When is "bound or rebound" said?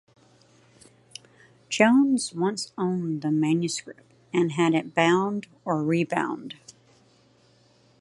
4.95-6.55